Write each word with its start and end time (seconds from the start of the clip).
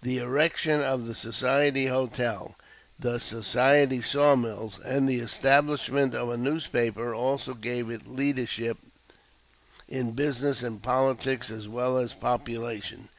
The 0.00 0.16
erection 0.16 0.80
of 0.80 1.06
the 1.06 1.14
society 1.14 1.88
hotel, 1.88 2.56
the 2.98 3.20
society 3.20 4.00
saw 4.00 4.34
mills, 4.34 4.78
and 4.82 5.06
the 5.06 5.18
establishment 5.20 6.14
of 6.14 6.30
a 6.30 6.38
newspaper 6.38 7.14
also 7.14 7.52
gave 7.52 7.90
it 7.90 8.06
leadership 8.06 8.78
in 9.86 10.12
business 10.12 10.62
and 10.62 10.82
politics 10.82 11.50
as 11.50 11.68
well 11.68 11.98
as 11.98 12.14
population. 12.14 13.10